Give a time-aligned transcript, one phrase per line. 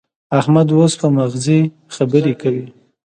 [0.39, 1.59] احمد اوس په مغزي
[1.95, 2.65] خبرې کوي.